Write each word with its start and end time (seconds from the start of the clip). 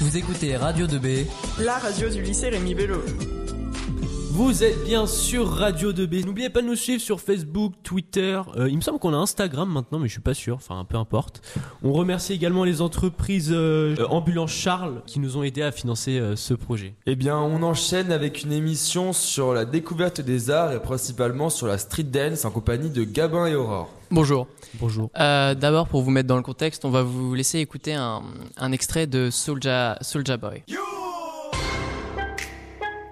Vous 0.00 0.16
écoutez 0.16 0.56
Radio 0.56 0.86
2B, 0.86 1.26
la 1.58 1.76
radio 1.76 2.08
du 2.08 2.22
lycée 2.22 2.48
Rémi 2.48 2.74
Bello. 2.74 3.02
Vous 4.30 4.64
êtes 4.64 4.82
bien 4.82 5.06
sur 5.06 5.46
Radio 5.46 5.92
2B. 5.92 6.24
N'oubliez 6.24 6.48
pas 6.48 6.62
de 6.62 6.66
nous 6.68 6.74
suivre 6.74 7.02
sur 7.02 7.20
Facebook, 7.20 7.74
Twitter. 7.82 8.40
Euh, 8.56 8.70
il 8.70 8.76
me 8.76 8.80
semble 8.80 8.98
qu'on 8.98 9.12
a 9.12 9.18
Instagram 9.18 9.70
maintenant, 9.70 9.98
mais 9.98 10.08
je 10.08 10.12
suis 10.12 10.22
pas 10.22 10.32
sûr. 10.32 10.56
Enfin, 10.56 10.86
peu 10.88 10.96
importe. 10.96 11.42
On 11.82 11.92
remercie 11.92 12.32
également 12.32 12.64
les 12.64 12.80
entreprises 12.80 13.50
euh, 13.52 13.94
Ambulance 14.08 14.52
Charles 14.52 15.02
qui 15.04 15.20
nous 15.20 15.36
ont 15.36 15.42
aidés 15.42 15.60
à 15.60 15.70
financer 15.70 16.18
euh, 16.18 16.34
ce 16.34 16.54
projet. 16.54 16.94
Eh 17.04 17.14
bien, 17.14 17.36
on 17.36 17.62
enchaîne 17.62 18.10
avec 18.10 18.42
une 18.42 18.52
émission 18.52 19.12
sur 19.12 19.52
la 19.52 19.66
découverte 19.66 20.22
des 20.22 20.48
arts 20.48 20.72
et 20.72 20.80
principalement 20.80 21.50
sur 21.50 21.66
la 21.66 21.76
street 21.76 22.04
dance 22.04 22.46
en 22.46 22.50
compagnie 22.50 22.88
de 22.88 23.04
Gabin 23.04 23.44
et 23.48 23.54
Aurore. 23.54 23.90
Bonjour. 24.10 24.48
Bonjour. 24.74 25.10
Euh, 25.18 25.54
D'abord, 25.54 25.86
pour 25.86 26.02
vous 26.02 26.10
mettre 26.10 26.26
dans 26.28 26.36
le 26.36 26.42
contexte, 26.42 26.84
on 26.84 26.90
va 26.90 27.02
vous 27.02 27.32
laisser 27.34 27.58
écouter 27.60 27.94
un, 27.94 28.22
un 28.56 28.72
extrait 28.72 29.06
de 29.06 29.30
Soulja, 29.30 29.96
Soulja 30.00 30.36
Boy. 30.36 30.64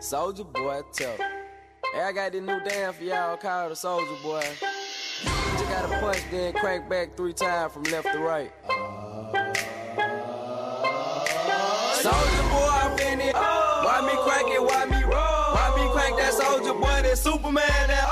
Soldier 0.00 0.44
boy, 0.54 0.80
tough. 0.96 1.20
Hey, 1.92 2.02
I 2.02 2.12
got 2.12 2.32
this 2.32 2.40
new 2.40 2.58
dance 2.64 2.96
for 2.96 3.04
y'all 3.04 3.36
called 3.36 3.72
the 3.72 3.76
Soldier 3.76 4.06
Boy. 4.22 4.40
You 5.24 5.30
just 5.58 5.68
gotta 5.70 6.00
punch, 6.00 6.22
then 6.30 6.52
crank 6.54 6.88
back 6.88 7.16
three 7.16 7.32
times 7.34 7.72
from 7.72 7.82
left 7.84 8.06
to 8.12 8.18
right. 8.20 8.50
Soldier 12.00 12.48
boy, 12.48 12.70
I'm 12.70 12.98
in 13.12 13.20
it. 13.20 13.34
Why 13.34 14.00
me 14.06 14.16
crank 14.22 14.48
it? 14.50 14.62
Why 14.62 14.84
me 14.86 15.02
roll? 15.04 15.54
Why 15.54 15.72
me 15.76 15.90
crank 15.92 16.16
that 16.16 16.32
soldier 16.32 16.74
boy? 16.74 17.02
That 17.02 17.18
Superman? 17.18 17.88
That 17.88 18.07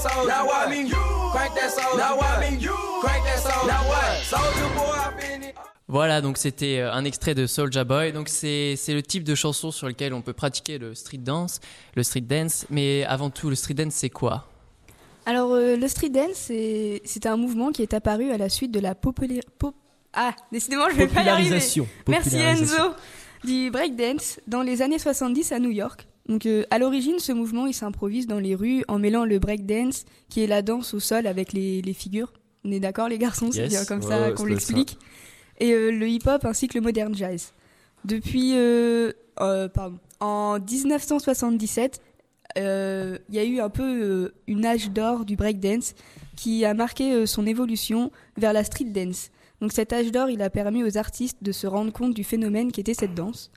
crank 0.00 0.04
that 0.04 0.10
soldier? 0.10 0.28
Now 0.28 0.46
why 0.46 0.68
me 0.70 0.88
you 0.88 1.30
crank 1.32 1.54
that 1.54 1.70
soldier? 1.70 1.98
Now 1.98 2.16
why 2.16 2.50
me 2.50 2.56
you 2.56 2.76
crank 3.00 3.24
that 3.24 3.38
soldier? 3.38 3.68
Now 3.68 3.88
what? 3.88 4.18
Soldier 4.22 4.74
boy, 4.74 4.96
I'm 4.96 5.18
in 5.18 5.42
it. 5.48 5.54
Voilà, 5.88 6.20
donc 6.20 6.38
c'était 6.38 6.78
euh, 6.78 6.92
un 6.92 7.04
extrait 7.04 7.34
de 7.34 7.48
Soulja 7.48 7.82
Boy. 7.82 8.12
Donc 8.12 8.28
c'est 8.28 8.76
c'est 8.76 8.94
le 8.94 9.02
type 9.02 9.24
de 9.24 9.34
chanson 9.34 9.70
sur 9.72 9.88
lequel 9.88 10.14
on 10.14 10.22
peut 10.22 10.32
pratiquer 10.32 10.78
le 10.78 10.94
street 10.94 11.18
dance, 11.18 11.60
le 11.96 12.02
street 12.02 12.20
dance. 12.20 12.64
Mais 12.70 13.04
avant 13.04 13.30
tout, 13.30 13.50
le 13.50 13.56
street 13.56 13.74
dance, 13.74 13.94
c'est 13.94 14.10
quoi? 14.10 14.46
Alors, 15.26 15.52
euh, 15.52 15.76
le 15.76 15.88
street 15.88 16.10
dance, 16.10 16.34
c'est 16.34 17.02
c'est 17.04 17.26
un 17.26 17.36
mouvement 17.36 17.72
qui 17.72 17.82
est 17.82 17.92
apparu 17.92 18.30
à 18.30 18.38
la 18.38 18.48
suite 18.48 18.70
de 18.70 18.80
la 18.80 18.94
populaire... 18.94 19.42
ah, 20.12 20.34
décidément, 20.52 20.88
je 20.90 20.96
vais 20.96 21.08
pas 21.08 21.22
y 21.22 21.28
arriver. 21.28 21.50
Popularisation. 21.50 21.88
Merci. 22.08 22.36
Enzo. 22.36 22.94
Du 23.42 23.70
breakdance 23.70 24.38
dans 24.46 24.60
les 24.62 24.82
années 24.82 24.98
70 24.98 25.52
à 25.52 25.58
New 25.58 25.70
York. 25.70 26.06
Donc, 26.30 26.46
euh, 26.46 26.62
à 26.70 26.78
l'origine, 26.78 27.18
ce 27.18 27.32
mouvement, 27.32 27.66
il 27.66 27.74
s'improvise 27.74 28.26
dans 28.28 28.38
les 28.38 28.54
rues 28.54 28.84
en 28.88 28.98
mêlant 28.98 29.24
le 29.24 29.38
breakdance, 29.40 30.04
qui 30.28 30.42
est 30.42 30.46
la 30.46 30.62
danse 30.62 30.94
au 30.94 31.00
sol 31.00 31.26
avec 31.26 31.52
les, 31.52 31.82
les 31.82 31.92
figures. 31.92 32.32
On 32.64 32.70
est 32.70 32.78
d'accord, 32.80 33.08
les 33.08 33.18
garçons? 33.18 33.50
C'est 33.50 33.62
Yes. 33.62 33.70
bien 33.70 33.84
comme 33.84 34.00
Ouais, 34.00 34.06
ça 34.08 34.28
ouais, 34.28 34.34
qu'on 34.34 34.44
l'explique. 34.44 34.96
Et 35.58 35.72
euh, 35.72 35.90
le 35.90 36.08
hip-hop 36.08 36.44
ainsi 36.44 36.68
que 36.68 36.78
le 36.78 36.82
modern 36.82 37.14
jazz. 37.14 37.52
Depuis, 38.04 38.52
euh, 38.54 39.12
pardon, 39.36 39.98
en 40.20 40.58
1977, 40.60 42.00
euh, 42.58 43.18
il 43.28 43.34
y 43.34 43.38
a 43.38 43.44
eu 43.44 43.60
un 43.60 43.68
peu 43.68 44.32
une 44.46 44.64
âge 44.64 44.90
d'or 44.90 45.24
du 45.24 45.36
breakdance 45.36 45.94
qui 46.36 46.64
a 46.64 46.74
marqué 46.74 47.26
son 47.26 47.46
évolution 47.46 48.10
vers 48.36 48.52
la 48.52 48.64
street 48.64 48.84
dance. 48.84 49.30
Donc 49.60 49.72
cet 49.72 49.92
âge 49.92 50.10
d'or, 50.12 50.30
il 50.30 50.40
a 50.42 50.48
permis 50.48 50.82
aux 50.84 50.96
artistes 50.96 51.38
de 51.42 51.52
se 51.52 51.66
rendre 51.66 51.92
compte 51.92 52.14
du 52.14 52.24
phénomène 52.24 52.72
qu'était 52.72 52.94
cette 52.94 53.14
danse. 53.14 53.50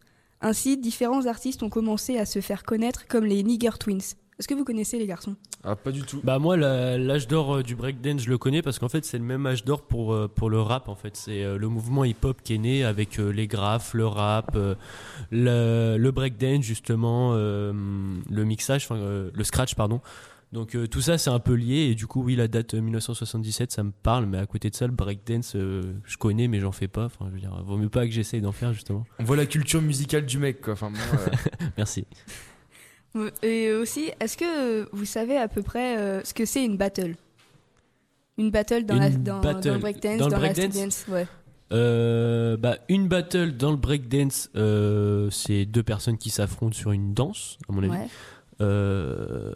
Ainsi, 0.43 0.77
différents 0.77 1.25
artistes 1.25 1.63
ont 1.63 1.69
commencé 1.69 2.17
à 2.17 2.25
se 2.25 2.41
faire 2.41 2.63
connaître 2.63 3.07
comme 3.07 3.25
les 3.25 3.41
Nigger 3.43 3.77
Twins. 3.79 4.01
Est-ce 4.39 4.47
que 4.47 4.55
vous 4.55 4.65
connaissez 4.65 4.99
les 4.99 5.07
garçons? 5.07 5.35
Ah, 5.63 5.75
pas 5.77 5.91
du 5.91 6.01
tout. 6.01 6.19
Bah 6.23 6.37
moi 6.39 6.57
l'âge 6.57 7.27
d'or 7.27 7.57
euh, 7.57 7.63
du 7.63 7.75
breakdance 7.75 8.21
je 8.23 8.29
le 8.29 8.37
connais 8.37 8.61
parce 8.61 8.79
qu'en 8.79 8.89
fait 8.89 9.05
c'est 9.05 9.19
le 9.19 9.23
même 9.23 9.45
âge 9.45 9.63
d'or 9.63 9.83
pour 9.83 10.11
euh, 10.11 10.27
pour 10.27 10.49
le 10.49 10.59
rap 10.59 10.89
en 10.89 10.95
fait 10.95 11.15
c'est 11.15 11.43
euh, 11.43 11.57
le 11.57 11.69
mouvement 11.69 12.03
hip 12.03 12.17
hop 12.23 12.41
qui 12.43 12.55
est 12.55 12.57
né 12.57 12.83
avec 12.83 13.17
les 13.17 13.47
graphes 13.47 13.93
le 13.93 14.05
rap 14.07 14.57
le, 15.31 15.97
le 15.97 16.11
breakdance 16.11 16.63
justement 16.63 17.33
le 17.35 18.43
mixage 18.43 18.85
enfin 18.89 18.97
le 18.97 19.43
scratch 19.43 19.75
pardon 19.75 20.01
donc 20.53 20.75
euh, 20.75 20.87
tout 20.87 21.01
ça 21.01 21.17
c'est 21.17 21.29
un 21.31 21.39
peu 21.39 21.53
lié 21.53 21.89
et 21.89 21.95
du 21.95 22.07
coup 22.07 22.23
oui 22.23 22.35
la 22.35 22.47
date 22.47 22.75
euh, 22.75 22.81
1977 22.81 23.71
ça 23.71 23.83
me 23.83 23.91
parle 23.91 24.25
mais 24.27 24.37
à 24.37 24.45
côté 24.45 24.69
de 24.69 24.75
ça 24.75 24.85
le 24.87 24.93
breakdance 24.93 25.53
euh, 25.55 25.81
je 26.05 26.15
connais 26.17 26.47
mais 26.47 26.59
j'en 26.59 26.71
fais 26.71 26.87
pas 26.87 27.05
enfin 27.05 27.25
je 27.29 27.33
veux 27.33 27.39
dire 27.39 27.61
vaut 27.65 27.77
mieux 27.77 27.89
pas 27.89 28.05
que 28.05 28.11
j'essaye 28.11 28.39
d'en 28.39 28.51
faire 28.51 28.71
justement 28.71 29.05
On 29.19 29.23
voit 29.23 29.35
la 29.35 29.45
culture 29.45 29.81
musicale 29.81 30.25
du 30.25 30.37
mec, 30.37 30.61
quoi. 30.61 30.73
Enfin, 30.73 30.89
moi, 30.89 30.99
euh, 31.13 31.65
merci 31.77 32.05
Euh, 33.15 33.29
Et 33.41 33.71
aussi, 33.71 34.11
est-ce 34.19 34.37
que 34.37 34.89
vous 34.95 35.05
savez 35.05 35.37
à 35.37 35.47
peu 35.47 35.61
près 35.61 35.97
euh, 35.97 36.23
ce 36.23 36.33
que 36.33 36.45
c'est 36.45 36.63
une 36.63 36.77
battle? 36.77 37.15
Une 38.37 38.49
battle 38.49 38.85
dans, 38.85 38.95
la, 38.95 39.09
dans, 39.09 39.41
battle. 39.41 39.67
dans 39.67 39.73
le 39.73 39.79
breakdance, 39.79 40.17
Dans 40.17 40.27
dans, 40.29 40.37
le 40.37 40.47
la 40.47 40.53
dance 40.53 41.05
ouais. 41.07 41.27
Euh, 41.71 42.57
bah, 42.57 42.77
une 42.89 43.07
battle 43.07 43.55
dans 43.55 43.71
le 43.71 43.77
breakdance, 43.77 44.49
euh, 44.55 45.29
c'est 45.31 45.65
deux 45.65 45.83
personnes 45.83 46.17
qui 46.17 46.29
s'affrontent 46.29 46.75
sur 46.75 46.91
une 46.91 47.13
danse, 47.13 47.57
à 47.67 47.71
mon 47.71 47.83
avis. 47.83 47.91
Ouais. 47.91 48.07
Euh, 48.61 49.51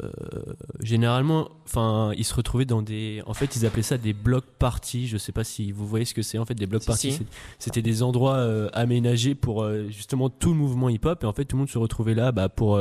généralement, 0.82 1.50
enfin, 1.66 2.12
ils 2.18 2.24
se 2.26 2.34
retrouvaient 2.34 2.66
dans 2.66 2.82
des. 2.82 3.22
En 3.26 3.34
fait, 3.34 3.56
ils 3.56 3.66
appelaient 3.66 3.82
ça 3.84 3.98
des 3.98 4.14
block 4.14 4.46
parties. 4.60 5.08
Je 5.08 5.18
sais 5.18 5.32
pas 5.32 5.44
si 5.44 5.72
vous 5.72 5.86
voyez 5.88 6.06
ce 6.06 6.14
que 6.14 6.22
c'est. 6.22 6.38
En 6.38 6.46
fait, 6.46 6.56
des 6.56 6.66
block 6.66 6.82
Si, 6.82 6.88
parties, 6.88 7.12
si. 7.12 7.26
c'était 7.60 7.82
des 7.82 8.04
endroits 8.04 8.36
euh, 8.38 8.70
aménagés 8.74 9.36
pour 9.36 9.64
euh, 9.64 9.88
justement 9.90 10.30
tout 10.30 10.50
le 10.50 10.56
mouvement 10.56 10.90
hip-hop. 10.90 11.24
Et 11.24 11.28
en 11.28 11.34
fait, 11.34 11.46
tout 11.46 11.56
le 11.56 11.60
monde 11.60 11.70
se 11.70 11.78
retrouvait 11.78 12.16
là 12.16 12.32
bah, 12.32 12.50
pour 12.50 12.80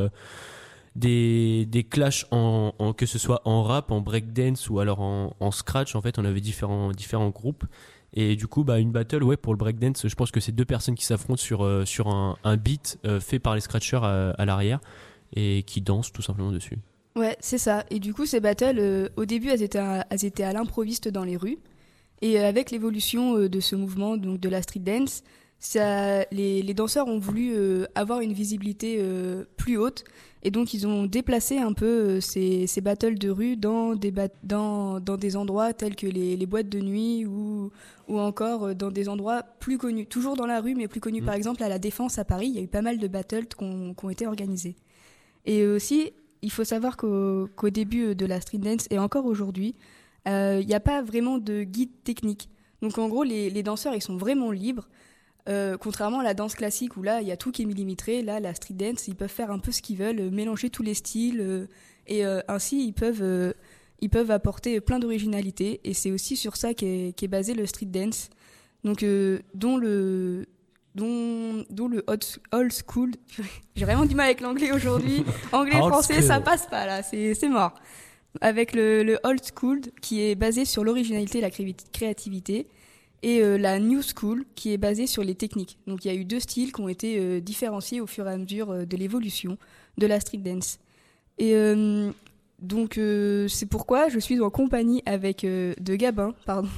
des, 0.95 1.67
des 1.67 1.85
clashs 1.85 2.27
en, 2.31 2.73
en- 2.79 2.93
que 2.93 3.07
ce 3.07 3.19
soit 3.19 3.43
en 3.45 3.63
rap, 3.63 3.91
en 3.91 4.01
breakdance 4.01 4.71
ou 4.71 4.81
alors 4.81 5.01
en, 5.01 5.35
en 5.41 5.51
scratch. 5.51 5.95
En 5.97 6.01
fait, 6.01 6.19
on 6.19 6.25
avait 6.25 6.41
différents 6.41 6.93
différents 6.93 7.31
groupes. 7.31 7.65
Et 8.15 8.35
du 8.37 8.47
coup, 8.47 8.65
bah, 8.65 8.79
une 8.79 8.93
battle, 8.93 9.23
ouais, 9.23 9.37
pour 9.37 9.53
le 9.53 9.59
breakdance, 9.59 10.09
je 10.09 10.15
pense 10.15 10.31
que 10.31 10.41
c'est 10.41 10.53
deux 10.53 10.65
personnes 10.65 10.95
qui 10.95 11.05
s'affrontent 11.05 11.43
sur, 11.43 11.69
sur 11.87 12.09
un, 12.09 12.37
un 12.45 12.57
beat 12.57 12.99
fait 13.21 13.39
par 13.39 13.55
les 13.55 13.61
scratchers 13.61 13.99
à, 14.03 14.31
à 14.31 14.45
l'arrière 14.47 14.81
et 15.35 15.63
qui 15.65 15.81
dansent 15.81 16.13
tout 16.13 16.23
simplement 16.23 16.53
dessus. 16.53 16.79
Ouais, 17.17 17.37
c'est 17.41 17.59
ça. 17.59 17.85
Et 17.91 17.99
du 17.99 18.13
coup, 18.13 18.27
ces 18.27 18.41
battles, 18.41 18.79
euh, 18.79 19.09
au 19.17 19.25
début, 19.25 19.49
elles 19.49 19.63
étaient 19.63 19.79
à, 19.79 20.07
elles 20.11 20.27
étaient 20.27 20.43
à 20.43 20.53
l'improviste 20.53 21.09
dans 21.09 21.25
les 21.25 21.39
rues. 21.39 21.59
Et 22.21 22.39
euh, 22.39 22.47
avec 22.47 22.71
l'évolution 22.71 23.39
euh, 23.39 23.49
de 23.49 23.59
ce 23.59 23.75
mouvement, 23.75 24.19
donc 24.19 24.39
de 24.39 24.49
la 24.51 24.61
street 24.61 24.81
dance, 24.81 25.23
ça, 25.59 26.25
les, 26.31 26.63
les 26.63 26.75
danseurs 26.75 27.09
ont 27.09 27.19
voulu 27.19 27.55
avoir 27.95 28.21
une 28.21 28.35
visibilité 28.35 29.03
plus 29.57 29.79
haute. 29.79 30.05
Et 30.43 30.51
donc, 30.51 30.75
ils 30.75 30.87
ont 30.87 31.07
déplacé 31.07 31.57
un 31.57 31.73
peu 31.73 32.21
ces, 32.21 32.67
ces 32.67 32.83
battles 32.83 33.17
de 33.17 33.31
rue 33.31 33.57
dans 33.57 33.95
des, 33.95 34.13
dans, 34.45 35.01
dans 35.01 35.17
des 35.17 35.35
endroits 35.35 35.73
tels 35.73 35.97
que 35.97 36.07
les, 36.07 36.37
les 36.37 36.47
boîtes 36.47 36.69
de 36.69 36.81
nuit 36.81 37.25
ou, 37.25 37.71
ou 38.07 38.21
encore 38.21 38.75
dans 38.75 38.91
des 38.91 39.09
endroits 39.09 39.45
plus 39.59 39.79
connus. 39.79 40.05
Toujours 40.05 40.37
dans 40.37 40.47
la 40.47 40.61
rue, 40.61 40.75
mais 40.75 40.89
plus 40.89 41.01
connus. 41.01 41.23
Mm. 41.23 41.25
Par 41.25 41.35
exemple, 41.35 41.63
à 41.63 41.71
la 41.71 41.79
Défense 41.79 42.19
à 42.19 42.27
Paris, 42.27 42.49
il 42.49 42.55
y 42.55 42.59
a 42.59 42.63
eu 42.63 42.69
pas 42.69 42.83
mal 42.83 42.99
de 42.99 43.09
battles 43.09 43.47
qui 43.47 43.65
ont 43.65 43.95
qui 43.95 44.05
ont 44.05 44.11
été 44.11 44.27
organisés. 44.27 44.77
Et 45.47 45.67
aussi, 45.67 46.13
il 46.43 46.53
faut 46.53 46.65
savoir 46.65 46.97
qu'au 46.97 47.71
début 47.71 48.15
de 48.15 48.27
la 48.27 48.41
street 48.41 48.59
dance 48.59 48.87
et 48.91 48.99
encore 48.99 49.27
aujourd'hui, 49.27 49.75
euh, 50.29 50.59
il 50.61 50.67
n'y 50.67 50.75
a 50.75 50.81
pas 50.81 51.03
vraiment 51.03 51.39
de 51.39 51.63
guide 51.63 52.03
technique. 52.05 52.51
Donc 52.83 52.99
en 52.99 53.09
gros, 53.09 53.25
les, 53.25 53.63
danseurs, 53.63 53.95
ils 53.95 54.03
sont 54.03 54.17
vraiment 54.17 54.51
libres. 54.51 54.89
Euh, 55.49 55.79
contrairement 55.79 56.21
à 56.21 56.25
la 56.25 56.35
danse 56.35 56.57
classique 56.57 56.97
où 56.97 57.03
là, 57.03 57.21
il 57.23 57.29
y 57.29 57.31
a 57.31 57.37
tout 57.37 57.53
qui 57.53 57.63
est 57.63 57.67
millimétré, 57.67 58.21
là, 58.23 58.41
la 58.41 58.53
street 58.53 58.75
dance, 58.75 59.07
ils 59.07 59.15
peuvent 59.15 59.31
faire 59.31 59.53
un 59.53 59.61
peu 59.61 59.71
ce 59.71 59.81
qu'ils 59.81 59.97
veulent, 59.97 60.19
euh, 60.19 60.31
mélanger 60.31 60.71
tous 60.71 60.83
les 60.83 60.95
styles, 60.95 61.41
euh, 61.41 61.67
et 62.07 62.25
euh, 62.25 62.41
ainsi, 62.49 62.87
ils 62.87 62.93
peuvent, 62.93 63.23
euh, 63.23 63.53
ils 64.01 64.11
peuvent 64.11 64.31
apporter 64.31 64.81
plein 64.81 64.99
d'originalité. 64.99 65.81
Et 65.85 65.95
c'est 65.95 66.11
aussi 66.11 66.37
sur 66.37 66.57
ça 66.57 66.75
qu'est 66.75 67.13
qu'est 67.17 67.29
basé 67.29 67.55
le 67.55 67.67
street 67.67 67.87
dance, 67.87 68.31
donc 68.85 69.03
euh, 69.03 69.41
dont 69.55 69.77
le 69.77 70.47
dont, 70.97 71.65
dont 71.71 71.89
le 71.89 72.05
old 72.07 72.73
school. 72.73 73.13
J'ai 73.77 73.85
vraiment 73.85 74.07
du 74.07 74.15
mal 74.15 74.27
avec 74.27 74.41
l'anglais 74.41 74.73
aujourd'hui. 74.73 75.25
Anglais, 75.53 75.79
français, 75.79 76.23
ça 76.23 76.41
passe 76.41 76.67
pas 76.67 76.87
là, 76.87 77.03
c'est 77.03 77.49
mort. 77.49 77.75
Avec 78.41 78.75
le, 78.75 79.03
le 79.03 79.19
old 79.23 79.41
school 79.55 79.81
qui 80.03 80.23
est 80.23 80.35
basé 80.35 80.65
sur 80.65 80.85
l'originalité 80.85 81.39
et 81.39 81.41
la 81.41 81.51
créativité, 81.51 82.67
et 83.23 83.43
euh, 83.43 83.57
la 83.59 83.79
new 83.79 84.03
school 84.03 84.45
qui 84.55 84.73
est 84.73 84.77
basée 84.77 85.07
sur 85.07 85.25
les 85.25 85.35
techniques. 85.35 85.79
Donc 85.87 86.05
il 86.05 86.09
y 86.09 86.11
a 86.11 86.15
eu 86.15 86.25
deux 86.25 86.41
styles 86.41 86.73
qui 86.73 86.81
ont 86.81 86.89
été 86.89 87.19
euh, 87.19 87.41
différenciés 87.41 88.01
au 88.01 88.07
fur 88.07 88.29
et 88.29 88.33
à 88.33 88.37
mesure 88.37 88.71
euh, 88.71 88.85
de 88.85 88.97
l'évolution 88.97 89.59
de 89.99 90.07
la 90.07 90.21
street 90.21 90.39
dance. 90.39 90.79
Et 91.39 91.55
donc 92.61 92.99
euh, 92.99 93.49
c'est 93.49 93.67
pourquoi 93.67 94.09
je 94.09 94.19
suis 94.19 94.41
en 94.41 94.51
compagnie 94.51 95.03
avec 95.07 95.45
euh, 95.45 95.75
de 95.81 95.95
Gabin, 95.97 96.35
pardon, 96.47 96.69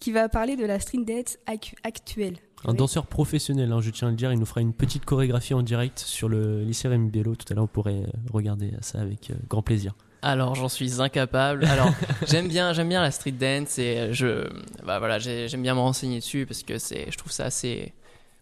qui 0.00 0.12
va 0.12 0.28
parler 0.28 0.56
de 0.56 0.64
la 0.66 0.78
street 0.80 1.04
dance 1.06 1.38
ac- 1.46 1.74
actuelle. 1.84 2.36
Un 2.64 2.74
danseur 2.74 3.06
professionnel, 3.06 3.70
hein, 3.72 3.80
je 3.80 3.90
tiens 3.90 4.08
à 4.08 4.10
le 4.10 4.16
dire, 4.16 4.32
il 4.32 4.38
nous 4.38 4.46
fera 4.46 4.60
une 4.60 4.72
petite 4.72 5.04
chorégraphie 5.04 5.54
en 5.54 5.62
direct 5.62 5.98
sur 5.98 6.28
le 6.28 6.62
lycée 6.64 6.88
Rémi 6.88 7.10
Bello. 7.10 7.34
Tout 7.36 7.44
à 7.50 7.54
l'heure, 7.54 7.64
on 7.64 7.68
pourrait 7.68 8.02
euh, 8.02 8.06
regarder 8.32 8.72
ça 8.80 9.00
avec 9.00 9.30
euh, 9.30 9.34
grand 9.48 9.62
plaisir. 9.62 9.94
Alors 10.22 10.54
j'en 10.54 10.68
suis 10.68 11.00
incapable. 11.00 11.64
Alors 11.66 11.90
j'aime 12.26 12.48
bien, 12.48 12.72
j'aime 12.72 12.88
bien 12.88 13.02
la 13.02 13.10
street 13.10 13.32
dance 13.32 13.78
et 13.78 14.08
je, 14.12 14.48
bah 14.84 14.98
voilà, 14.98 15.18
j'ai- 15.18 15.46
j'aime 15.48 15.62
bien 15.62 15.74
me 15.74 15.80
renseigner 15.80 16.18
dessus 16.18 16.46
parce 16.46 16.62
que 16.62 16.78
c'est, 16.78 17.10
je 17.10 17.16
trouve 17.18 17.30
ça 17.30 17.44
assez 17.44 17.92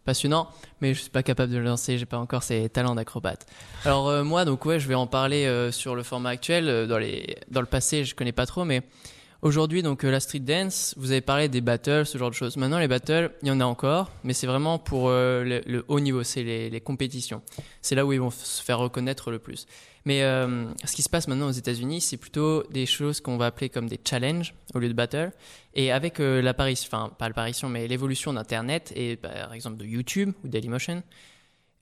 passionnant. 0.05 0.49
Mais 0.81 0.95
je 0.95 1.01
suis 1.01 1.11
pas 1.11 1.23
capable 1.23 1.53
de 1.53 1.59
le 1.59 1.65
lancer, 1.65 1.99
j'ai 1.99 2.07
pas 2.07 2.19
encore 2.19 2.43
ces 2.43 2.69
talents 2.69 2.95
d'acrobate. 2.95 3.47
Alors 3.85 4.09
euh, 4.09 4.25
moi 4.25 4.45
donc 4.45 4.65
ouais, 4.67 4.79
je 4.79 4.87
vais 4.89 4.95
en 4.95 5.07
parler 5.07 5.47
euh, 5.47 5.73
sur 5.73 5.95
le 5.95 6.03
format 6.03 6.31
actuel. 6.31 6.69
Euh, 6.69 6.87
Dans 6.87 6.99
les, 6.99 7.37
dans 7.51 7.61
le 7.61 7.67
passé, 7.67 8.05
je 8.05 8.15
connais 8.15 8.33
pas 8.33 8.47
trop, 8.47 8.65
mais 8.65 8.83
Aujourd'hui, 9.45 9.83
donc 9.83 10.05
euh, 10.05 10.11
la 10.11 10.21
street 10.21 10.39
dance, 10.39 10.95
vous 10.97 11.11
avez 11.11 11.21
parlé 11.21 11.51
des 11.51 11.61
battles, 11.61 12.07
ce 12.07 12.17
genre 12.17 12.31
de 12.31 12.35
choses. 12.35 12.57
Maintenant, 12.57 12.79
les 12.79 12.89
battles, 12.89 13.31
il 13.43 13.49
y 13.49 13.51
en 13.51 13.61
a 13.61 13.67
encore, 13.67 14.11
mais 14.23 14.33
c'est 14.33 14.47
vraiment 14.47 14.79
pour 14.79 15.11
euh, 15.11 15.61
le, 15.67 15.85
haut 15.89 16.01
niveau, 16.01 16.23
c'est 16.23 16.43
les, 16.43 16.81
compétitions. 16.81 17.43
C'est 17.83 17.95
là 17.95 18.07
où 18.07 18.15
ils 18.15 18.21
vont 18.21 18.31
se 18.31 18.63
faire 18.63 18.79
reconnaître 18.79 19.31
le 19.31 19.39
plus. 19.39 19.67
Mais 20.07 20.23
euh, 20.23 20.65
ce 20.85 20.97
qui 20.97 21.03
se 21.03 21.11
passe 21.11 21.29
maintenant 21.29 21.49
aux 21.49 21.53
États-Unis, 21.53 22.01
c'est 22.01 22.17
plutôt 22.17 22.63
des 22.71 22.87
choses 22.87 23.21
qu'on 23.21 23.37
va 23.37 23.45
appeler 23.45 23.69
comme 23.69 23.87
des 23.87 24.01
challenges 24.03 24.55
au 24.73 24.79
lieu 24.79 24.89
de 24.89 24.95
battle. 24.95 25.31
Et 25.75 25.93
avec 25.93 26.21
l'apparition, 26.21 26.89
enfin 26.91 27.11
pas 27.11 27.29
l'apparition, 27.29 27.69
mais 27.69 27.87
l'évolution 27.87 28.33
d'Internet 28.33 28.95
et 28.97 29.17
par 29.17 29.53
exemple 29.53 29.77
de 29.77 29.85
YouTube 29.85 30.33
ou 30.43 30.49
Dailymotion, 30.49 31.03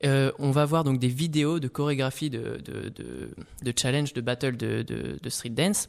on 0.03 0.51
va 0.51 0.65
voir 0.65 0.83
donc 0.83 0.99
des 0.99 1.07
vidéos 1.07 1.61
de 1.61 1.69
chorégraphie 1.69 2.29
de, 2.29 2.61
de, 2.65 2.89
de, 2.89 4.83
de, 4.83 5.19
de 5.23 5.31
street 5.31 5.51
dance. 5.51 5.89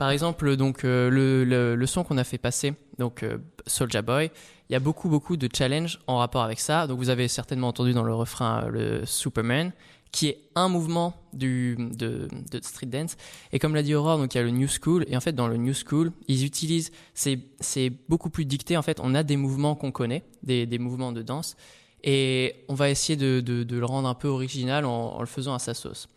Par 0.00 0.08
exemple, 0.08 0.56
donc 0.56 0.84
euh, 0.86 1.10
le, 1.10 1.74
le, 1.74 1.86
son 1.86 2.04
qu'on 2.04 2.16
a 2.16 2.24
fait 2.24 2.38
passer, 2.38 2.72
donc 2.96 3.22
euh, 3.22 3.36
Soulja 3.66 4.00
Boy, 4.00 4.30
il 4.70 4.72
y 4.72 4.74
a 4.74 4.80
beaucoup 4.80 5.10
beaucoup 5.10 5.36
de 5.36 5.46
challenges 5.54 6.00
en 6.06 6.16
rapport 6.16 6.42
avec 6.42 6.58
ça. 6.58 6.86
Donc 6.86 6.96
vous 6.96 7.10
avez 7.10 7.28
certainement 7.28 7.68
entendu 7.68 7.92
dans 7.92 8.02
le 8.02 8.14
refrain 8.14 8.64
euh, 8.64 8.70
le 8.70 9.04
Superman, 9.04 9.72
qui 10.10 10.28
est 10.28 10.38
un 10.54 10.70
mouvement 10.70 11.20
du, 11.34 11.76
de, 11.76 12.28
street 12.62 12.86
dance. 12.86 13.18
Et 13.52 13.58
comme 13.58 13.74
l'a 13.74 13.82
dit 13.82 13.94
Aurore, 13.94 14.16
donc 14.16 14.34
il 14.34 14.38
y 14.38 14.40
a 14.40 14.42
le 14.42 14.52
New 14.52 14.68
School. 14.68 15.04
Et 15.06 15.18
en 15.18 15.20
fait, 15.20 15.34
dans 15.34 15.48
le 15.48 15.58
New 15.58 15.74
School, 15.74 16.12
ils 16.28 16.46
utilisent, 16.46 16.92
c'est 17.12 17.92
beaucoup 18.08 18.30
plus 18.30 18.46
dicté. 18.46 18.78
En 18.78 18.82
fait, 18.82 19.00
on 19.02 19.14
a 19.14 19.22
des 19.22 19.36
mouvements 19.36 19.74
qu'on 19.74 19.92
connaît, 19.92 20.22
des, 20.42 20.64
des 20.64 20.78
mouvements 20.78 21.12
de 21.12 21.20
danse. 21.20 21.58
Et 22.04 22.64
on 22.68 22.74
va 22.74 22.88
essayer 22.88 23.18
de, 23.18 23.40
de, 23.42 23.76
le 23.76 23.84
rendre 23.84 24.08
un 24.08 24.14
peu 24.14 24.28
original 24.28 24.86
en 24.86 25.20
le 25.20 25.26
faisant 25.26 25.52
à 25.52 25.58
sa 25.58 25.74
sauce. 25.74 26.08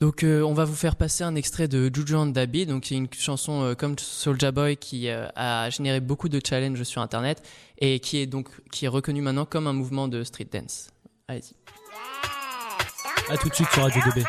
Donc 0.00 0.22
euh, 0.22 0.42
on 0.42 0.54
va 0.54 0.64
vous 0.64 0.76
faire 0.76 0.94
passer 0.94 1.24
un 1.24 1.34
extrait 1.34 1.66
de 1.66 1.90
Juju 1.92 2.14
and 2.14 2.26
Dabi, 2.26 2.66
donc 2.66 2.84
c'est 2.86 2.94
une 2.94 3.08
chanson 3.12 3.64
euh, 3.64 3.74
comme 3.74 3.98
Soulja 3.98 4.52
Boy 4.52 4.76
qui 4.76 5.08
euh, 5.08 5.26
a 5.34 5.70
généré 5.70 5.98
beaucoup 5.98 6.28
de 6.28 6.40
challenges 6.44 6.84
sur 6.84 7.02
internet 7.02 7.42
et 7.78 7.98
qui 7.98 8.18
est 8.18 8.26
donc 8.26 8.48
qui 8.70 8.84
est 8.84 8.88
reconnu 8.88 9.22
maintenant 9.22 9.44
comme 9.44 9.66
un 9.66 9.72
mouvement 9.72 10.06
de 10.06 10.22
street 10.22 10.46
dance. 10.52 10.90
Allez-y. 11.26 11.54
À 13.28 13.36
tout 13.38 13.48
de 13.48 13.54
suite 13.54 13.68
sur 13.70 13.82
Radio 13.82 14.00
2B. 14.02 14.24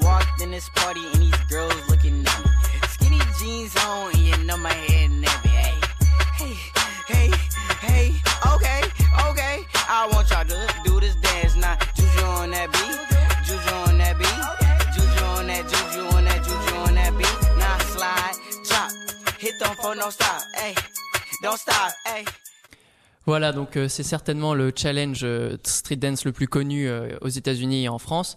Walked 0.00 0.42
in 0.42 0.50
this 0.50 0.68
party 0.74 1.00
and 1.12 1.20
these 1.20 1.38
girls 1.50 1.74
looking 1.90 2.26
at 2.26 2.46
me. 2.46 2.53
Don't. 21.42 21.58
Hey. 22.06 22.24
Voilà, 23.26 23.52
donc 23.52 23.76
euh, 23.76 23.88
c'est 23.88 24.02
certainement 24.02 24.52
le 24.52 24.70
challenge 24.74 25.20
euh, 25.22 25.56
street 25.64 25.96
dance 25.96 26.26
le 26.26 26.32
plus 26.32 26.46
connu 26.46 26.88
euh, 26.88 27.16
aux 27.22 27.28
États-Unis 27.28 27.84
et 27.84 27.88
en 27.88 27.98
France. 27.98 28.36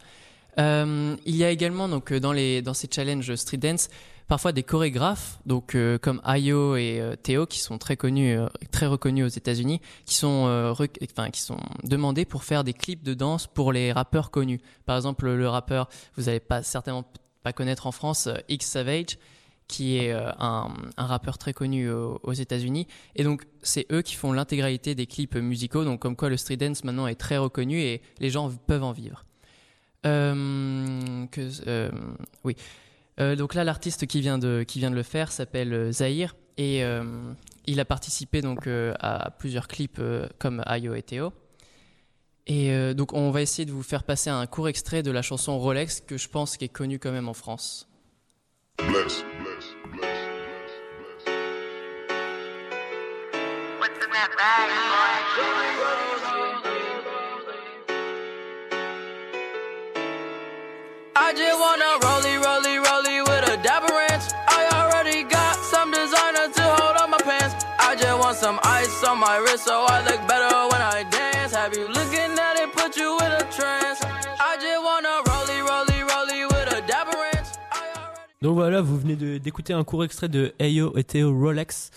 Il 0.60 1.18
y 1.36 1.44
a 1.44 1.52
également 1.52 1.88
donc 1.88 2.12
dans 2.12 2.34
les 2.34 2.64
dans 2.64 2.74
ces 2.74 2.88
challenges 2.92 3.36
street 3.36 3.58
dance 3.58 3.90
parfois 4.28 4.52
des 4.54 4.64
chorégraphes 4.64 5.38
donc 5.46 5.78
comme 6.02 6.20
Ayo 6.26 6.76
et 6.76 7.00
Théo 7.22 7.46
qui 7.46 7.60
sont 7.60 7.78
très 7.78 7.96
connus 7.96 8.40
très 8.72 8.88
reconnus 8.88 9.26
aux 9.26 9.38
États-Unis 9.38 9.82
qui 10.08 10.16
sont 10.16 10.74
enfin 11.00 11.30
qui 11.30 11.42
sont 11.42 11.60
demandés 11.84 12.26
pour 12.26 12.44
faire 12.44 12.64
des 12.64 12.74
clips 12.74 13.04
de 13.04 13.14
danse 13.14 13.46
pour 13.46 13.72
les 13.72 13.92
rappeurs 13.92 14.32
connus. 14.32 14.60
Par 14.88 14.96
exemple 14.96 15.30
le 15.30 15.48
rappeur 15.48 15.90
vous 16.16 16.28
allez 16.28 16.40
pas 16.40 16.64
certainement 16.64 17.06
pas 17.44 17.54
connaître 17.54 17.86
en 17.86 17.92
France 17.92 18.28
X 18.50 18.66
Savage 18.66 19.20
qui 19.68 19.98
est 19.98 20.12
euh, 20.12 20.32
un, 20.40 20.70
rappeur 20.98 21.38
très 21.38 21.54
connu 21.54 21.90
aux, 21.90 22.20
aux 22.24 22.34
États-Unis 22.34 22.88
et 23.16 23.24
donc 23.24 23.46
c'est 23.62 23.86
eux 23.92 24.02
qui 24.02 24.16
font 24.16 24.32
l'intégralité 24.32 24.96
des 24.96 25.06
clips 25.06 25.36
musicaux 25.36 25.84
donc 25.84 26.00
comme 26.00 26.16
quoi 26.16 26.30
le 26.30 26.38
street 26.38 26.58
dance 26.58 26.84
maintenant 26.84 27.08
est 27.08 27.16
très 27.16 27.38
reconnu 27.38 27.82
et 27.82 28.02
les 28.20 28.30
gens 28.30 28.52
peuvent 28.68 28.84
en 28.84 28.94
vivre. 28.94 29.26
Euh, 30.06 31.26
euh, 31.68 31.92
oui. 32.44 32.56
Euh, 33.20 33.36
donc 33.36 33.56
là, 33.56 33.64
l'artiste 33.64 34.06
qui 34.06 34.22
vient 34.22 34.38
de 34.38 34.64
qui 34.64 34.80
vient 34.80 34.92
de 34.92 34.96
le 34.96 35.04
faire 35.04 35.32
s'appelle 35.32 35.74
euh, 35.74 35.92
Zahir 35.92 36.36
et 36.58 36.84
euh, 36.84 37.04
il 37.66 37.80
a 37.80 37.86
participé 37.86 38.42
donc 38.42 38.68
euh, 38.68 38.94
à 39.00 39.32
plusieurs 39.32 39.68
clips 39.68 39.98
euh, 40.00 40.28
comme 40.40 40.64
Ayo 40.66 40.96
et 40.96 41.04
Théo. 41.04 41.34
Et 42.48 42.72
euh, 42.72 42.94
donc 42.94 43.14
on 43.14 43.30
va 43.32 43.42
essayer 43.42 43.66
de 43.66 43.72
vous 43.72 43.84
faire 43.84 44.04
passer 44.04 44.30
un 44.30 44.46
court 44.48 44.70
extrait 44.70 45.04
de 45.04 45.12
la 45.12 45.22
chanson 45.22 45.58
Rolex 45.60 46.02
que 46.02 46.18
je 46.18 46.30
pense 46.30 46.58
qui 46.58 46.66
est 46.66 46.70
connue 46.70 47.00
quand 47.00 47.12
même 47.12 47.28
en 47.28 47.34
France. 47.34 47.90
I 54.20 54.24
rollie, 62.02 62.38
rollie, 62.42 62.80
rollie 62.84 63.22
with 63.22 63.44
a 63.48 63.58
ranch. 63.94 64.26
I 64.48 64.68
already 64.74 65.24
got 65.24 65.56
some 65.58 65.92
designer 65.92 66.52
to 66.52 66.64
hold 66.64 66.98
on 66.98 67.12
my 67.12 67.20
pants. 67.20 67.66
I 67.78 67.96
just 67.96 68.18
want 68.18 68.38
some 68.38 68.60
ice 68.64 69.04
on 69.04 69.20
my 69.20 69.38
wrist 69.38 69.66
so 69.66 69.86
I 69.88 70.04
look 70.04 70.28
better 70.28 70.56
when 70.72 70.82
I 70.82 71.04
dance. 71.12 71.54
Have 71.54 71.76
you 71.78 71.88
looking 71.88 72.40
at 72.40 72.58
it, 72.58 72.72
put 72.74 72.98
you 72.98 73.20
in 73.20 73.32
a 73.32 73.44
trance? 73.52 74.02
Donc 78.42 78.54
voilà, 78.56 78.82
vous 78.82 78.98
venez 78.98 79.16
d'écouter 79.40 79.74
un 79.74 79.84
court 79.84 80.04
extrait 80.04 80.30
de 80.30 80.54
Ayo 80.60 80.96
et 80.96 81.04
Théo 81.04 81.38
Rolex. 81.38 81.90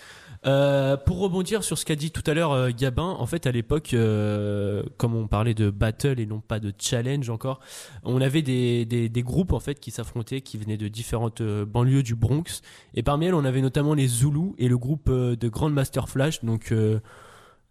Euh, 0.47 0.97
pour 0.97 1.19
rebondir 1.19 1.63
sur 1.63 1.77
ce 1.77 1.85
qu'a 1.85 1.97
dit 1.97 2.11
tout 2.11 2.23
à 2.27 2.33
l'heure 2.33 2.53
euh, 2.53 2.71
Gabin, 2.75 3.03
en 3.19 3.27
fait 3.27 3.47
à 3.47 3.53
l'époque, 3.53 3.93
euh, 3.93 4.83
comme 4.97 5.15
on 5.15 5.27
parlait 5.27 5.53
de 5.53 5.69
battle 5.69 6.19
et 6.19 6.25
non 6.25 6.41
pas 6.41 6.61
de 6.61 6.73
challenge 6.79 7.29
encore, 7.29 7.61
on 8.05 8.23
avait 8.23 8.41
des, 8.41 9.11
groupes 9.17 9.53
en 9.53 9.61
fait 9.61 9.79
qui 9.79 9.91
s'affrontaient, 9.91 10.41
qui 10.41 10.57
venaient 10.57 10.79
de 10.79 10.89
différentes 10.89 11.43
banlieues 11.43 12.03
du 12.03 12.15
Bronx. 12.15 12.63
Et 12.95 13.03
parmi 13.03 13.27
elles, 13.27 13.35
on 13.35 13.45
avait 13.45 13.61
notamment 13.61 13.93
les 13.93 14.07
Zoulous 14.07 14.55
et 14.57 14.69
le 14.69 14.79
groupe 14.79 15.11
de 15.11 15.49
Grandmaster 15.49 16.09
Flash, 16.09 16.43
donc 16.43 16.75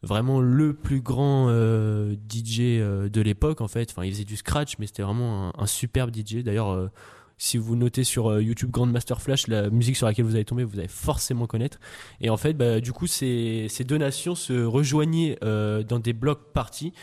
vraiment 0.03 0.39
le 0.39 0.73
plus 0.73 1.01
grand 1.01 1.49
DJ 1.49 2.59
de 2.59 3.21
l'époque 3.21 3.61
en 3.61 3.67
fait. 3.67 3.89
Enfin, 3.89 4.05
il 4.05 4.11
faisait 4.11 4.25
du 4.25 4.37
scratch, 4.37 4.77
mais 4.77 4.85
c'était 4.85 5.03
vraiment 5.03 5.59
un 5.59 5.65
superbe 5.65 6.11
DJ. 6.15 6.43
D'ailleurs. 6.43 6.91
Si 7.39 7.57
vous 7.57 7.75
notez 7.75 8.03
sur 8.03 8.29
euh, 8.29 8.43
YouTube 8.43 8.69
Grandmaster 8.69 9.19
Flash, 9.19 9.47
la 9.47 9.69
musique 9.71 9.95
sur 9.95 10.05
laquelle 10.05 10.25
vous 10.25 10.35
allez 10.35 10.45
tomber, 10.45 10.63
vous 10.65 10.77
allez 10.77 10.89
forcément 10.89 11.47
connaître. 11.47 11.79
Et 12.21 12.29
en 12.29 12.37
fait, 12.37 12.53
bah, 12.53 12.81
du 12.81 12.91
coup, 12.91 13.07
ces, 13.07 13.67
deux 13.87 13.97
nations 13.97 14.35
se 14.35 14.53
rejoignaient 14.63 15.39
euh, 15.43 15.81
dans 15.81 15.99
des 15.99 16.13
blocs 16.13 16.51
parties 16.53 16.93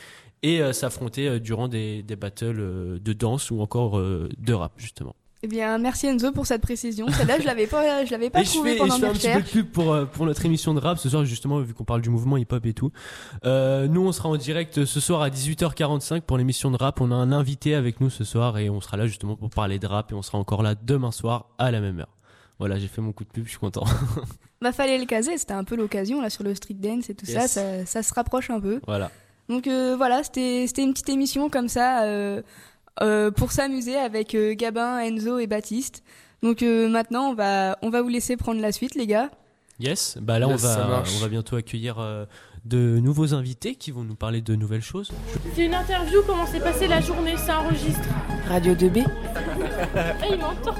et 0.42 0.60
euh, 0.60 0.72
s'affrontaient 0.72 1.40
durant 1.40 1.68
des, 1.68 2.04
battles 2.20 3.00
de 3.00 3.12
danse 3.14 3.50
ou 3.50 3.60
encore 3.60 3.98
de 3.98 4.52
rap, 4.52 4.74
justement. 4.76 5.16
Eh 5.46 5.48
bien, 5.48 5.78
merci 5.78 6.08
Enzo 6.08 6.32
pour 6.32 6.44
cette 6.44 6.60
précision. 6.60 7.06
Celle-là, 7.08 7.38
je 7.38 7.46
l'avais 7.46 7.68
pas, 7.68 8.04
je 8.04 8.10
l'avais 8.10 8.30
pas 8.30 8.42
trouvée 8.42 8.70
fais, 8.70 8.76
et 8.76 8.78
pendant 8.80 8.96
je 8.96 9.00
fais 9.00 9.06
un 9.06 9.12
petit 9.12 9.28
peu 9.30 9.60
de 9.60 9.62
pub 9.62 9.70
pour, 9.70 9.92
euh, 9.92 10.04
pour 10.04 10.26
notre 10.26 10.44
émission 10.44 10.74
de 10.74 10.80
rap 10.80 10.98
ce 10.98 11.08
soir, 11.08 11.24
justement, 11.24 11.60
vu 11.60 11.72
qu'on 11.72 11.84
parle 11.84 12.00
du 12.00 12.10
mouvement 12.10 12.36
hip-hop 12.36 12.66
et 12.66 12.74
tout. 12.74 12.90
Euh, 13.44 13.86
nous, 13.86 14.04
on 14.04 14.10
sera 14.10 14.28
en 14.28 14.36
direct 14.36 14.84
ce 14.84 14.98
soir 14.98 15.22
à 15.22 15.30
18h45 15.30 16.22
pour 16.22 16.36
l'émission 16.36 16.72
de 16.72 16.76
rap. 16.76 17.00
On 17.00 17.12
a 17.12 17.14
un 17.14 17.30
invité 17.30 17.76
avec 17.76 18.00
nous 18.00 18.10
ce 18.10 18.24
soir 18.24 18.58
et 18.58 18.68
on 18.70 18.80
sera 18.80 18.96
là 18.96 19.06
justement 19.06 19.36
pour 19.36 19.50
parler 19.50 19.78
de 19.78 19.86
rap 19.86 20.10
et 20.10 20.16
on 20.16 20.22
sera 20.22 20.36
encore 20.36 20.64
là 20.64 20.74
demain 20.74 21.12
soir 21.12 21.50
à 21.58 21.70
la 21.70 21.80
même 21.80 22.00
heure. 22.00 22.16
Voilà, 22.58 22.80
j'ai 22.80 22.88
fait 22.88 23.00
mon 23.00 23.12
coup 23.12 23.22
de 23.22 23.28
pub, 23.28 23.44
je 23.44 23.50
suis 23.50 23.58
content. 23.60 23.84
Bah, 24.62 24.72
fallait 24.72 24.98
le 24.98 25.04
caser, 25.04 25.36
c'était 25.36 25.52
un 25.52 25.64
peu 25.64 25.76
l'occasion 25.76 26.22
là 26.22 26.30
sur 26.30 26.42
le 26.42 26.54
street 26.54 26.74
dance 26.74 27.10
et 27.10 27.14
tout 27.14 27.26
ça, 27.26 27.46
ça, 27.46 27.84
ça 27.84 28.02
se 28.02 28.14
rapproche 28.14 28.48
un 28.48 28.58
peu. 28.58 28.80
voilà. 28.86 29.10
Donc 29.48 29.66
euh, 29.66 29.94
voilà, 29.96 30.22
c'était 30.22 30.64
c'était 30.66 30.82
une 30.82 30.92
petite 30.92 31.08
émission 31.08 31.48
comme 31.48 31.68
ça 31.68 32.04
euh, 32.04 32.42
euh, 33.02 33.30
pour 33.30 33.52
s'amuser 33.52 33.96
avec 33.96 34.34
euh, 34.34 34.54
Gabin, 34.54 34.98
Enzo 34.98 35.38
et 35.38 35.46
Baptiste. 35.46 36.02
Donc 36.42 36.62
euh, 36.62 36.88
maintenant, 36.88 37.30
on 37.30 37.34
va 37.34 37.78
on 37.82 37.90
va 37.90 38.02
vous 38.02 38.08
laisser 38.08 38.36
prendre 38.36 38.60
la 38.60 38.72
suite, 38.72 38.94
les 38.94 39.06
gars. 39.06 39.30
Yes, 39.78 40.16
bah 40.20 40.38
là 40.38 40.48
on 40.48 40.56
va 40.56 41.02
on 41.16 41.18
va 41.20 41.28
bientôt 41.28 41.56
accueillir 41.56 41.98
euh, 41.98 42.24
de 42.64 42.98
nouveaux 42.98 43.34
invités 43.34 43.74
qui 43.74 43.90
vont 43.90 44.04
nous 44.04 44.14
parler 44.14 44.40
de 44.40 44.54
nouvelles 44.54 44.82
choses. 44.82 45.12
C'est 45.54 45.66
une 45.66 45.74
interview, 45.74 46.20
comment 46.26 46.46
s'est 46.46 46.60
passée 46.60 46.88
la 46.88 47.00
journée, 47.00 47.36
ça 47.36 47.60
enregistre. 47.60 48.08
Radio 48.48 48.74
2B. 48.74 49.04
Ah, 49.94 50.12
il 50.30 50.38
m'entend. 50.38 50.74